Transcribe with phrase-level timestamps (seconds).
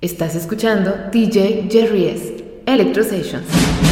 [0.00, 2.44] Estás escuchando DJ Jerry S.
[2.66, 3.87] Electro Sessions.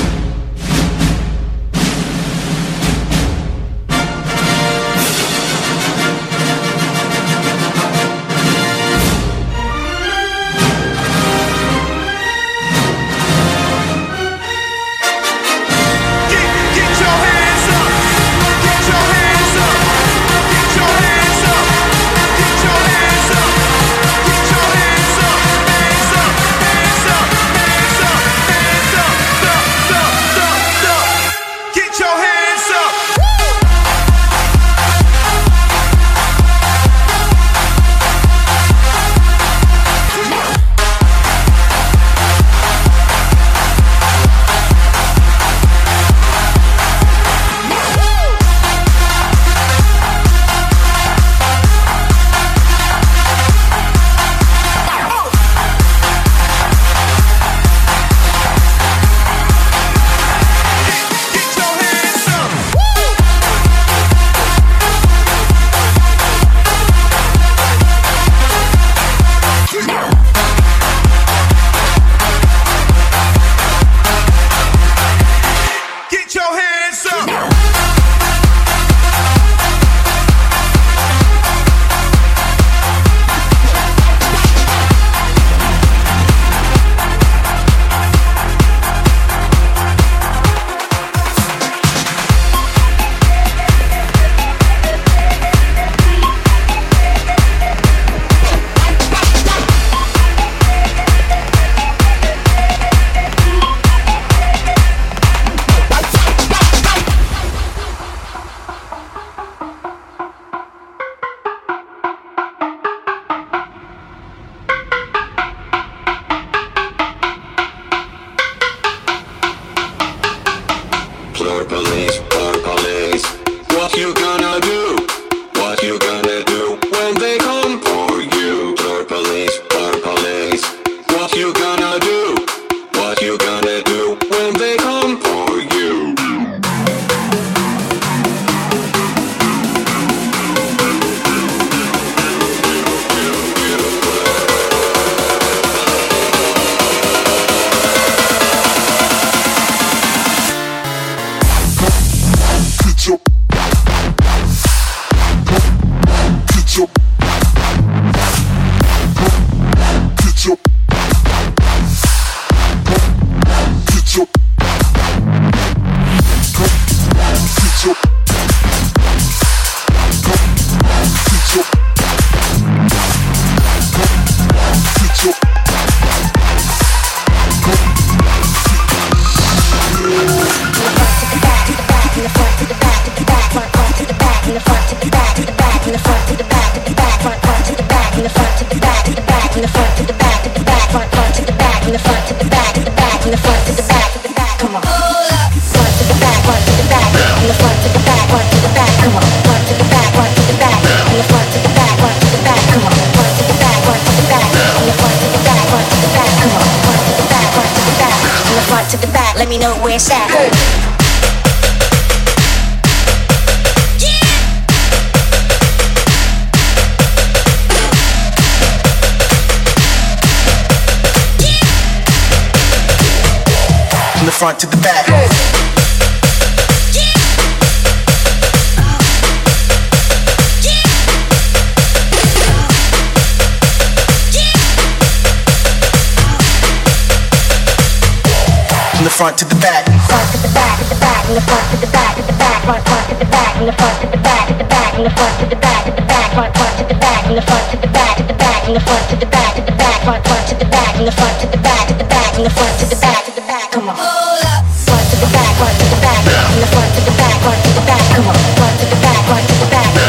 [239.17, 239.89] From the back.
[239.89, 240.77] front to the back.
[240.77, 243.57] To the back, and the front to the back, to the back, from the back,
[243.57, 245.85] and the front to the back, to the back, and the front, to the back,
[245.87, 248.37] to the back, front to the back, from the front to the back, to the
[248.37, 250.93] back, from the front to the back, to the back, front, front to the back,
[250.93, 253.17] from the front to the back, to the back, from the front to the back,
[253.17, 257.01] to the back, front, to the back, front to the back, from the front to
[257.01, 259.17] the back, front to the back, from the back, front to the back, and the
[259.17, 259.17] front to the back.
[259.17, 260.03] Front to the back.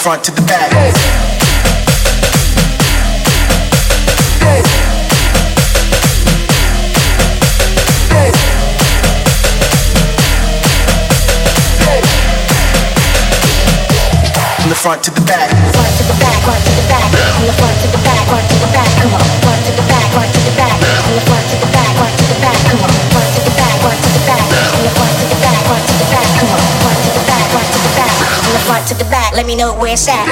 [0.00, 0.70] front to the back.
[14.56, 15.50] From the front to the back.
[15.74, 18.48] Front to the back, front to the back, from the front to the back, front
[18.48, 18.59] to the back.
[29.30, 29.36] at?
[29.36, 30.26] Let me know where it's at.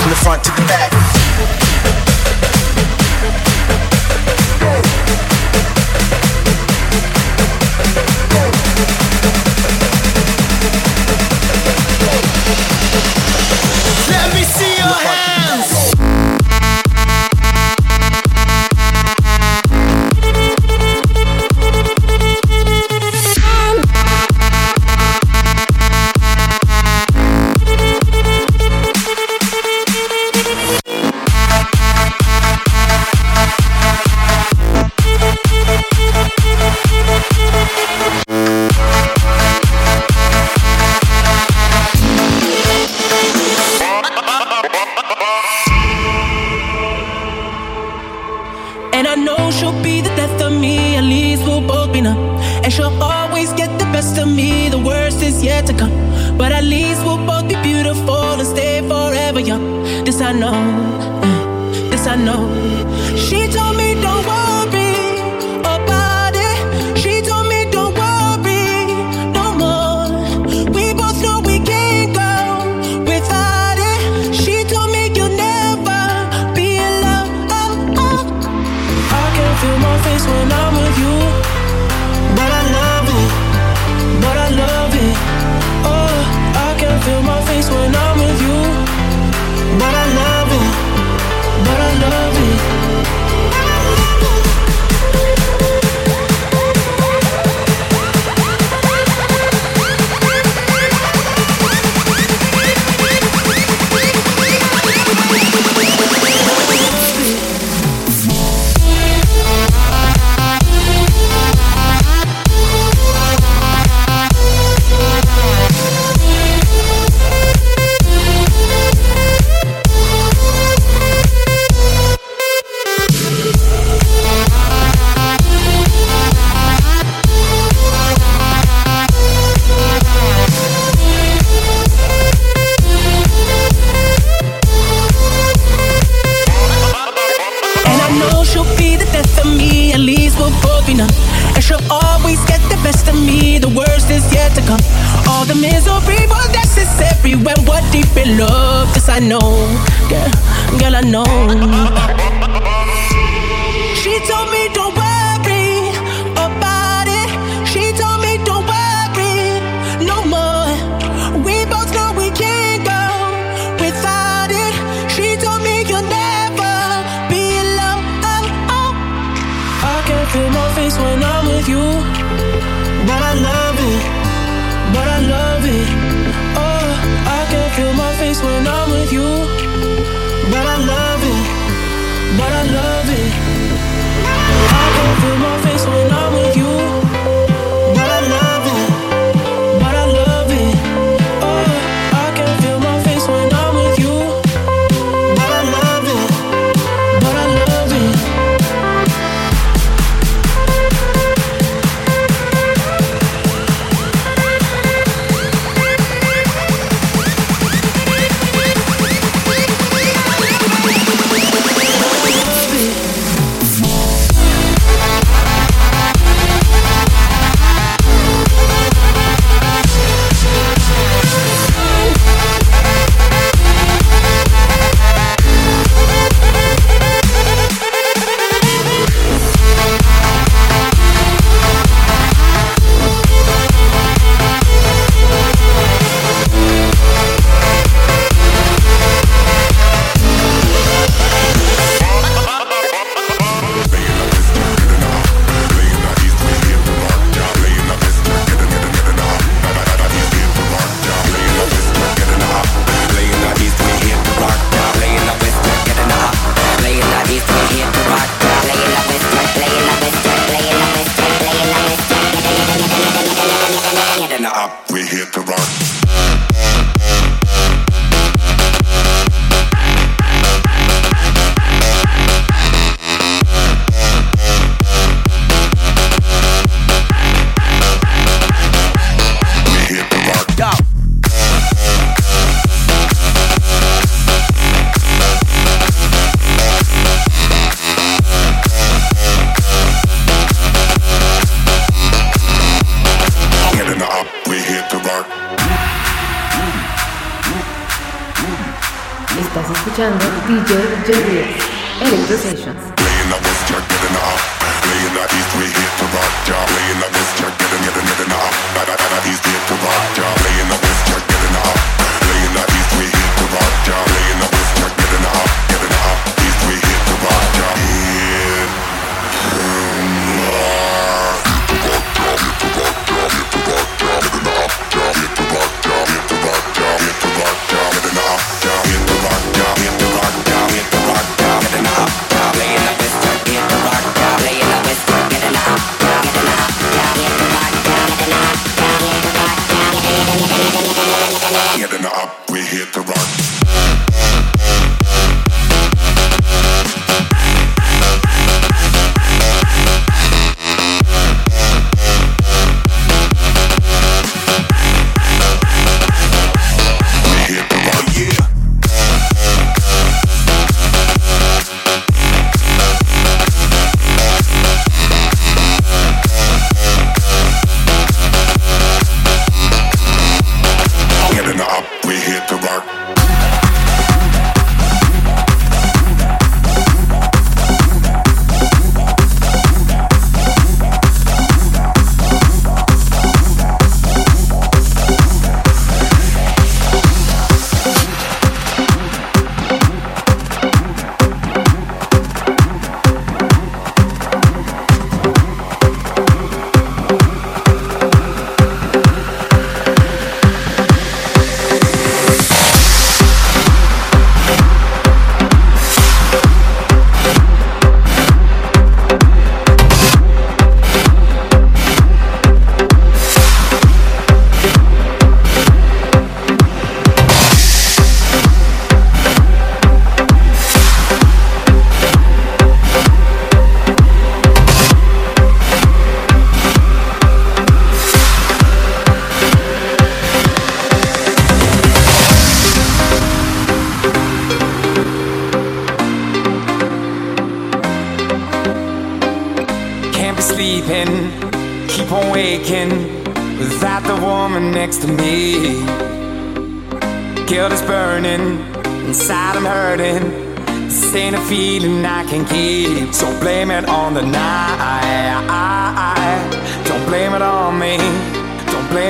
[0.00, 0.95] From the front to the back.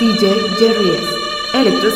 [0.00, 1.08] DJ Jerry S.
[1.52, 1.90] Electro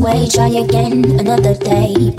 [0.00, 2.14] try again another day.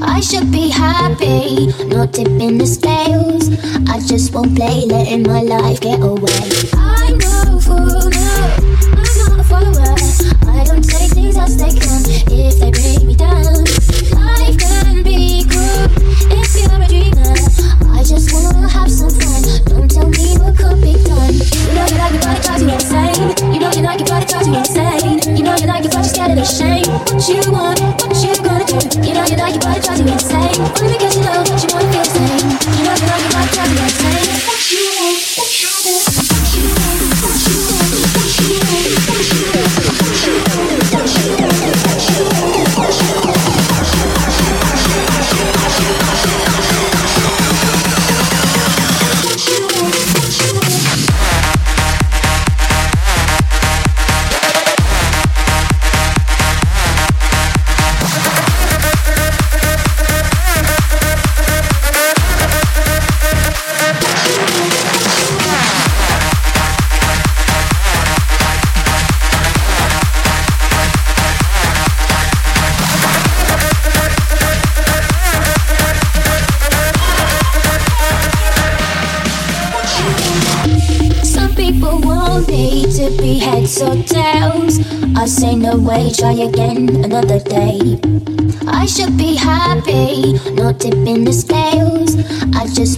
[0.00, 3.50] I should be happy, not tipping the scales.
[3.88, 6.48] I just won't play, letting my life get away.
[6.72, 8.56] I know for now,
[8.96, 9.96] I'm not a follower.
[10.48, 13.64] I don't take things as they come if they bring me down.
[14.16, 15.90] Life can be cruel
[16.40, 17.36] if you're a dreamer.
[17.92, 19.42] I just wanna have some fun.
[19.66, 20.99] Don't tell me what could be
[21.80, 23.52] know you like but it drives me insane.
[23.52, 25.36] You know you like your body drives me insane.
[25.36, 26.84] You know you like but you're scared of shame.
[27.08, 28.78] What you want, what you gonna do?
[29.00, 30.60] You know you like but it drives me insane.
[30.76, 32.24] Only because you know that you wanna feel the.
[32.76, 34.29] You know you like your body drives me insane.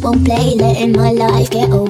[0.03, 1.82] Won't play, letting my life get away.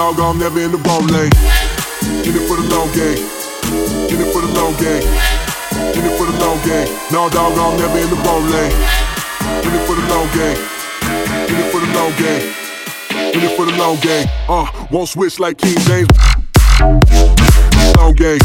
[0.00, 1.28] Dog, I'm never in the wrong lane.
[2.24, 3.20] In it for the long game.
[4.08, 5.04] In it for the long game.
[5.92, 6.88] In it for the long game.
[7.12, 8.72] No dog, I'm never in the wrong lane.
[9.60, 10.56] In it for the long game.
[11.52, 12.48] In it for the long game.
[13.34, 14.26] In it for the long game.
[14.48, 16.08] Uh, won't switch like King James.
[17.98, 18.40] Long game.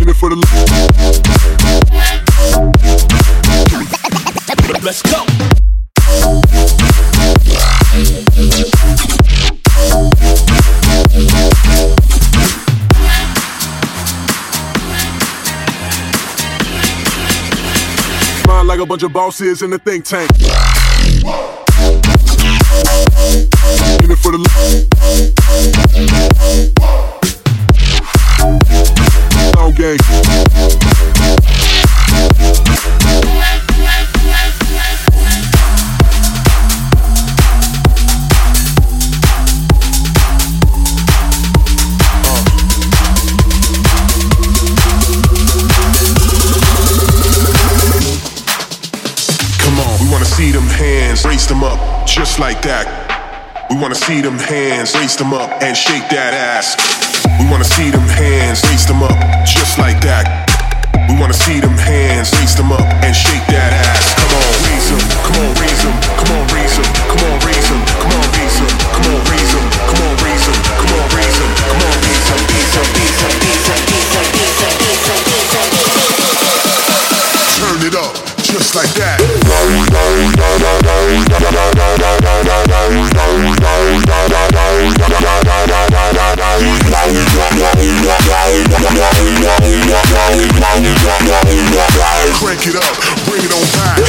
[0.00, 0.63] In it for the Let's
[18.94, 20.30] bunch of bosses in the think tank.
[24.04, 24.38] In it for the
[29.56, 31.13] long game.
[52.34, 52.90] Just like that.
[53.70, 56.74] We wanna see them hands, raise them up, and shake that ass.
[57.38, 59.14] We wanna see them hands, raise them up,
[59.46, 60.26] just like that.
[61.06, 64.18] We wanna see them hands, raise them up, and shake that ass.
[64.18, 67.70] Come on, raise them, come on, raise them, come on, raise them, come on, raise
[67.70, 71.06] them, come on, raise them, come on, raise them, come on, raise them, come on,
[71.14, 74.58] raise them, come on, raise them, raise them, raise them, raise them, raise them, raise
[74.58, 76.34] them, raise them, raise them, raise them.
[77.62, 78.10] Turn it up,
[78.42, 79.22] just like that.
[92.44, 94.03] Crank it up, bring it on back.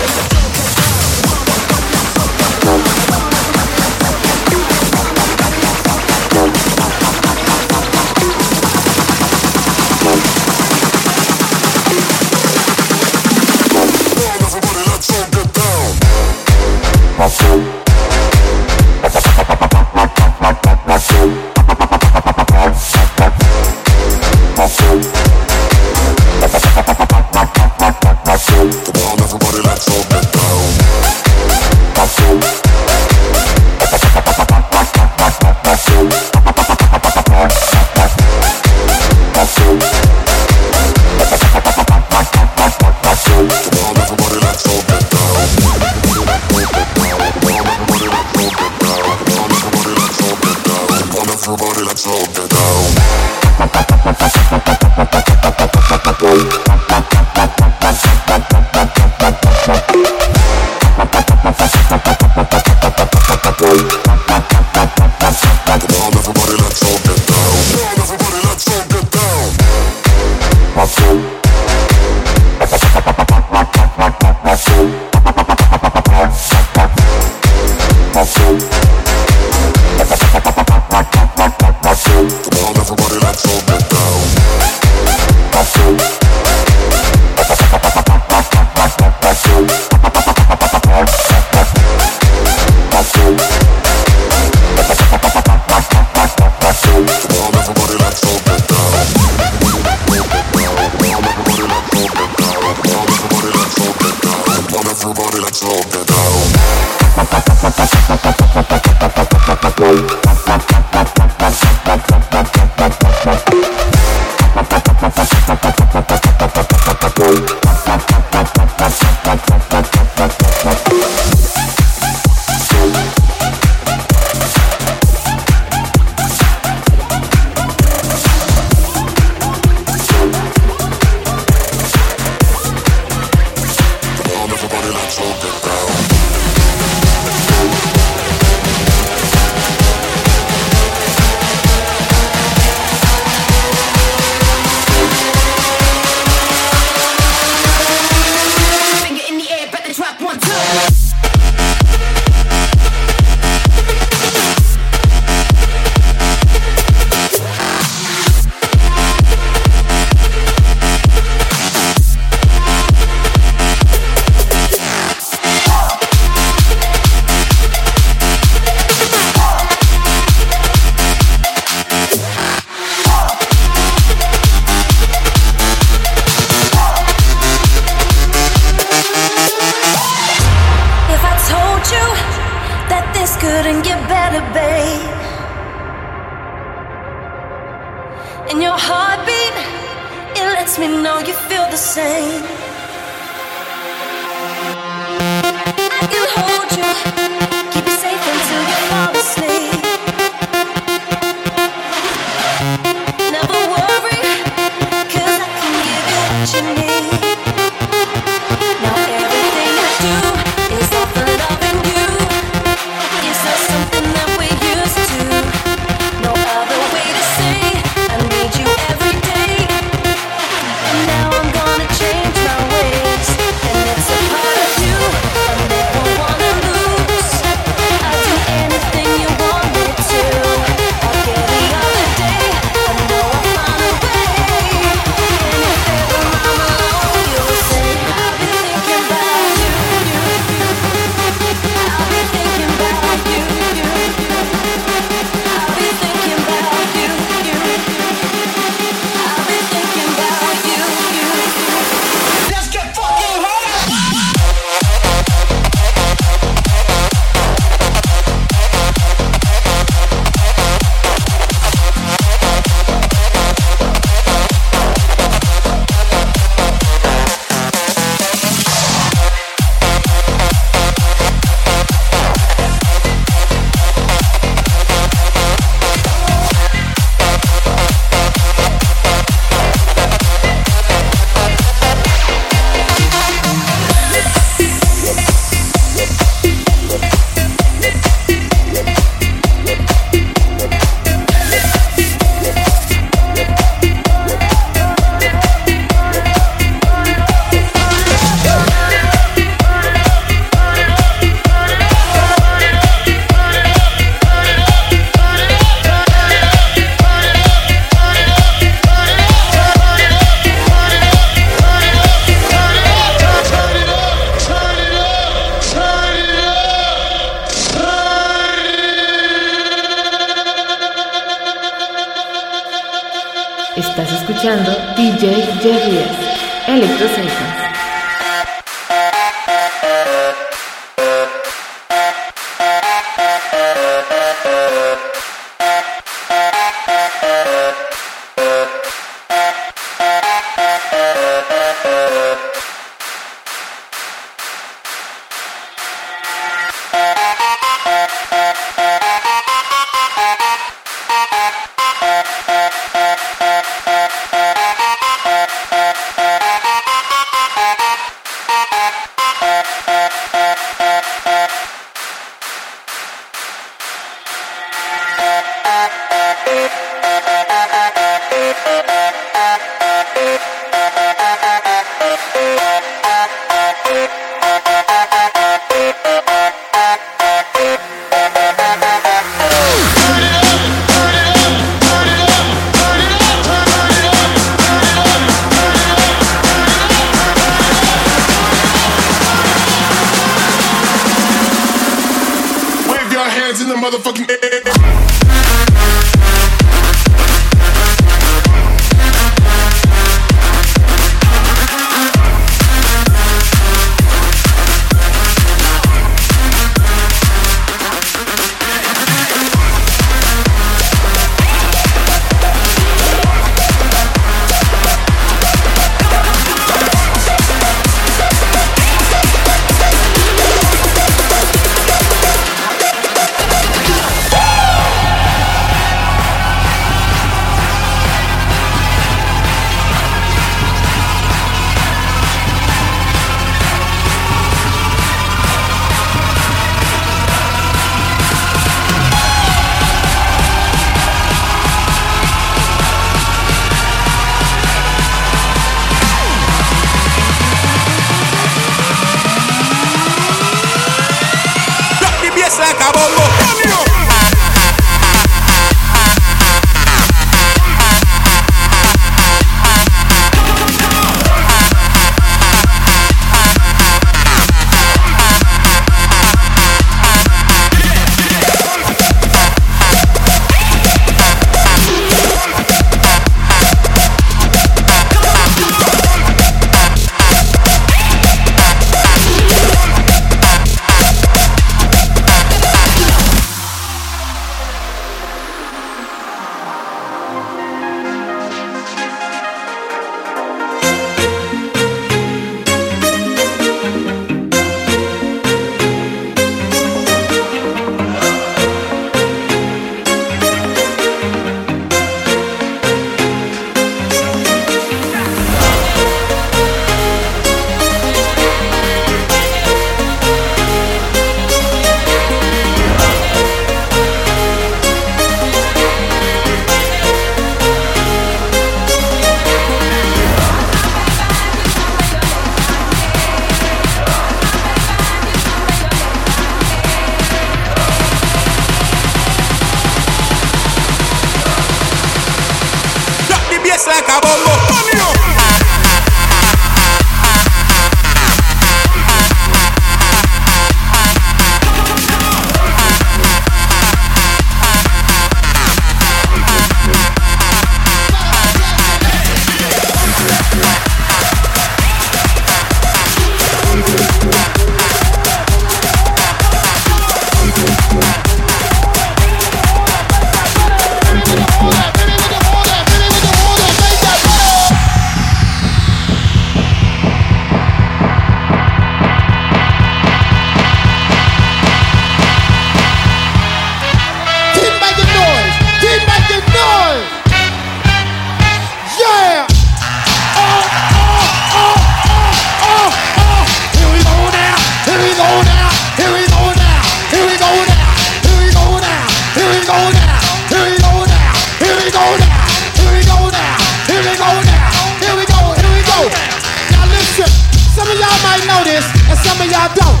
[598.44, 600.00] y'all know this, and some of y'all don't.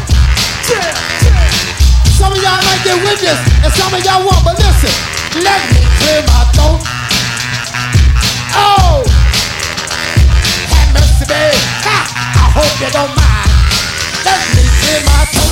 [2.12, 4.44] Some of y'all might get with this, and some of y'all won't.
[4.44, 4.92] But listen,
[5.42, 6.80] let me clear my throat.
[8.54, 9.02] Oh,
[10.70, 11.54] have mercy, babe.
[11.84, 11.96] Ha,
[12.36, 13.50] I hope you don't mind.
[14.24, 15.43] Let me clear my throat.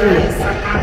[0.00, 0.32] Reyes,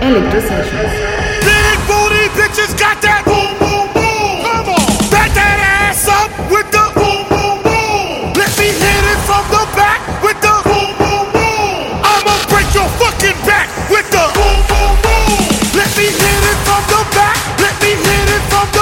[0.06, 0.94] Electro Sessions.
[1.42, 4.46] Big booty bitches got that boom, boom, boom.
[4.46, 4.86] Come on.
[5.10, 8.38] Back that ass up with the boom, boom, boom.
[8.38, 11.98] Let me hit it from the back with the boom, boom, boom.
[12.06, 15.34] I'ma break your fucking back with the boom, boom, boom.
[15.74, 17.42] Let me hit it from the back.
[17.58, 18.77] Let me hit it from the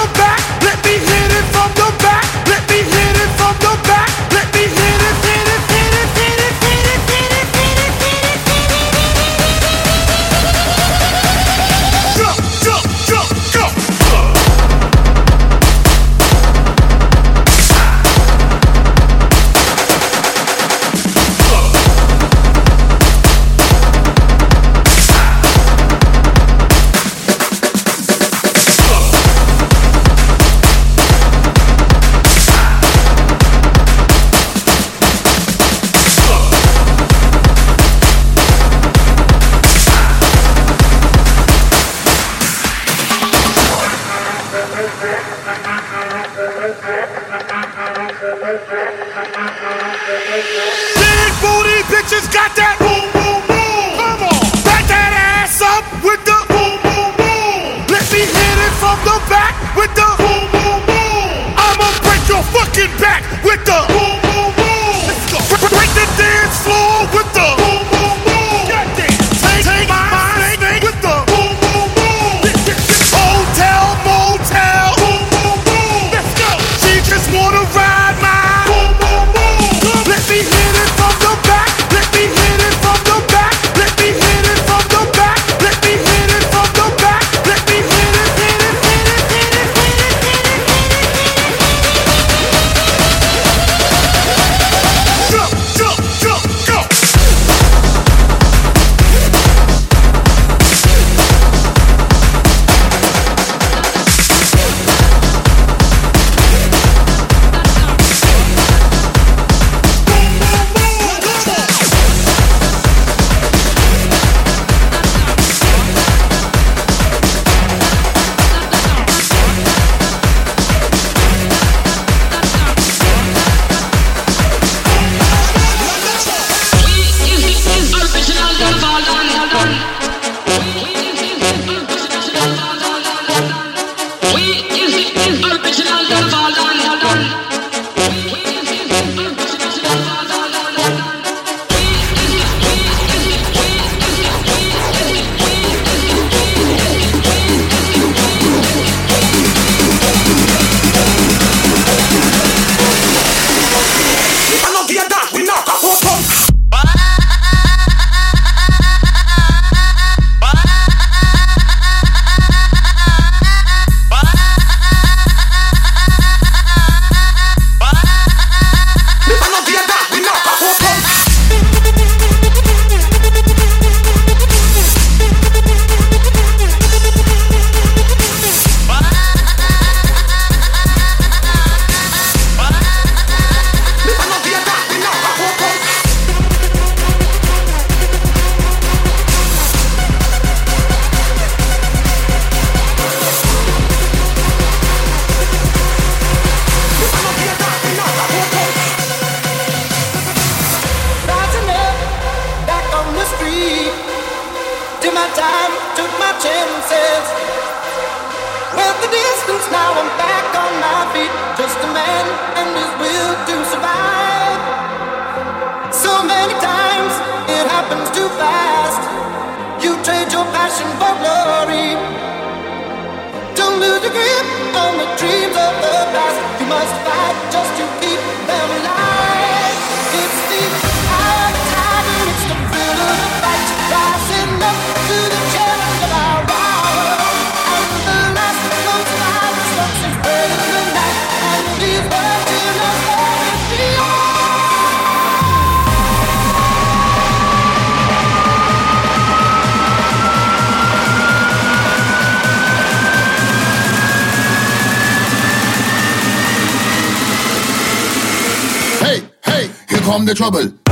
[260.16, 260.85] from the trouble.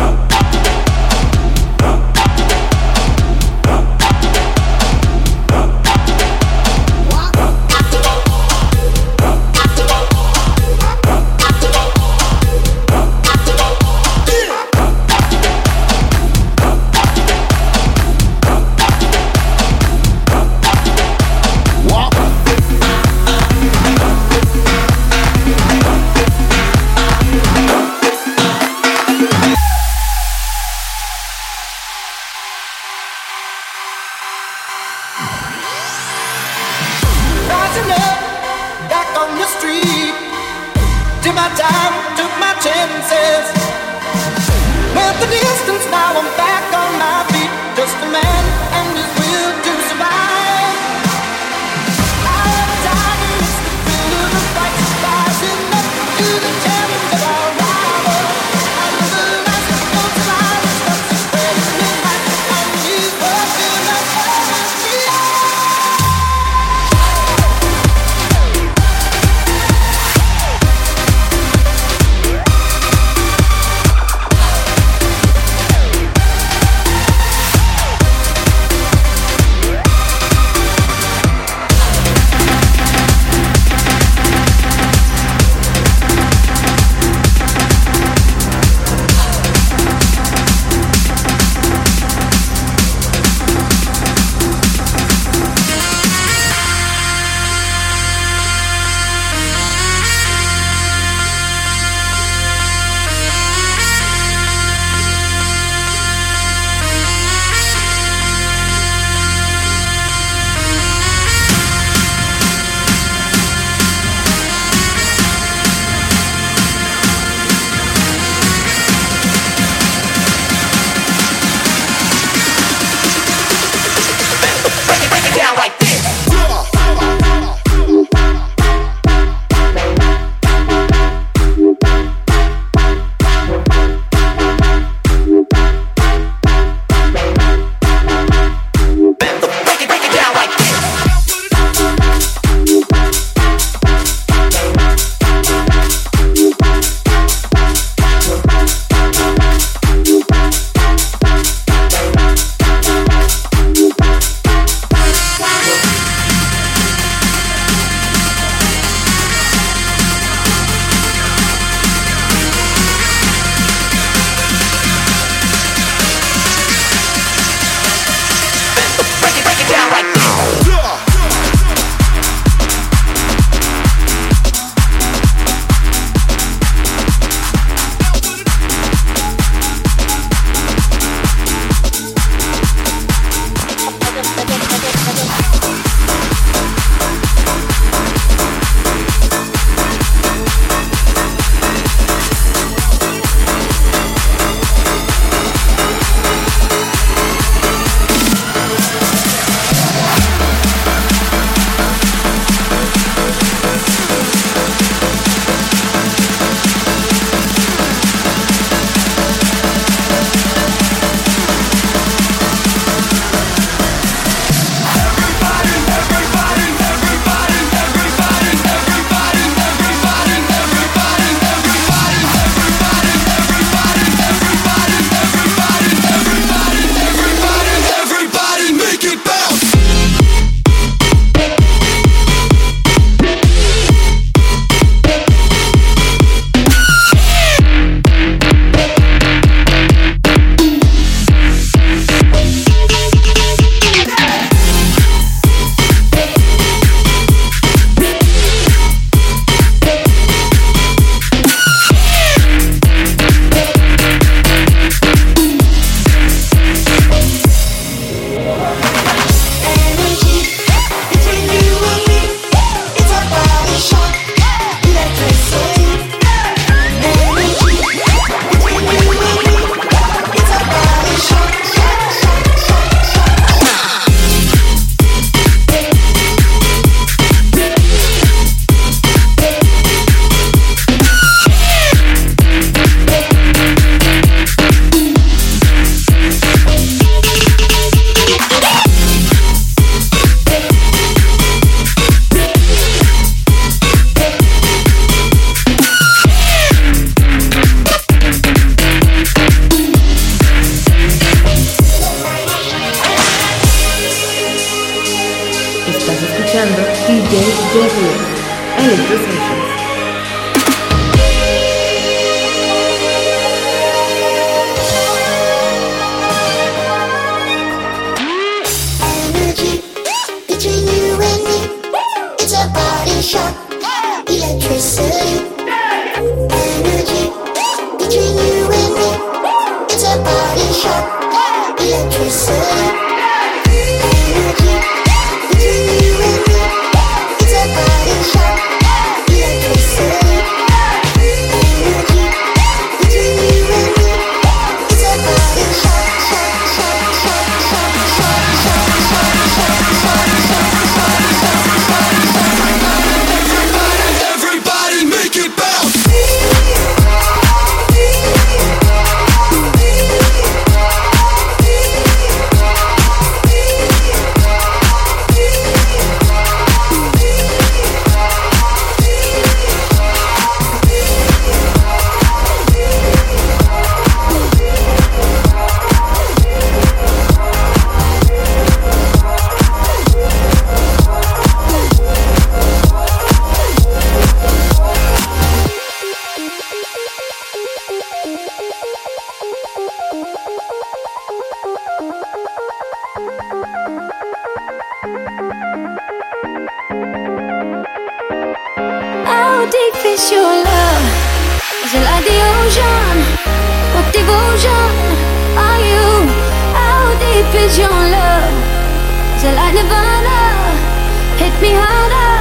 [411.64, 412.32] me harder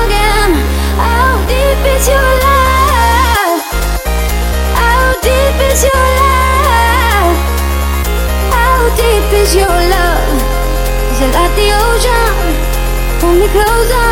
[0.00, 0.50] again.
[0.96, 3.60] How deep is your love?
[4.80, 7.36] How deep is your love?
[8.56, 10.40] How deep is your love?
[11.12, 12.32] Is it like the ocean?
[13.20, 14.08] Pull me closer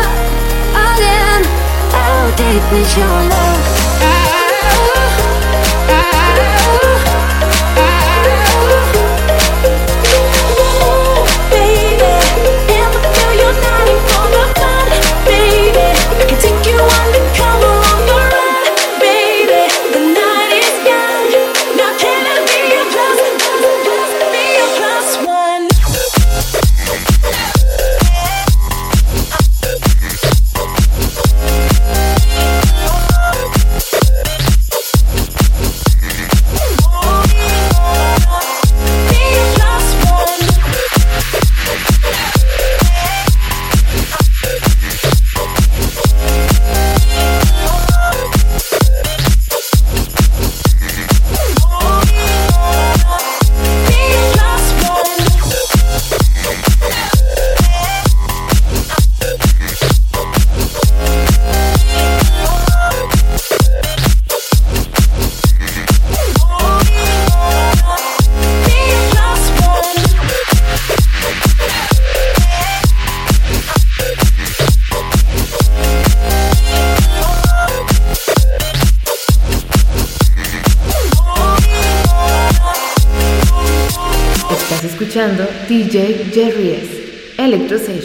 [0.93, 1.41] again.
[1.89, 5.38] How deep is your love?
[87.73, 87.98] outro, assim,